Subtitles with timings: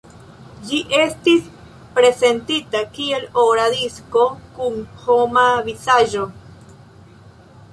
[0.67, 1.49] Ĝi estis
[1.97, 4.25] prezentita kiel ora disko
[4.57, 6.25] kun homa vizaĝo.